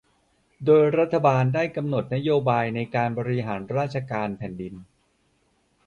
[0.65, 4.73] โดยรัฐบาลได้กำหนดนโยบายในการบริหารราชการแผ่นดิน